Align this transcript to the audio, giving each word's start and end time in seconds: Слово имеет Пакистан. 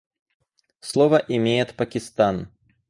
Слово 0.79 1.23
имеет 1.27 1.75
Пакистан. 1.75 2.49